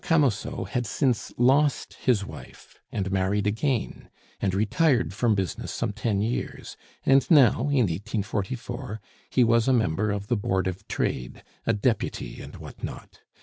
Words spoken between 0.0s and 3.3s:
Camusot had since lost his wife and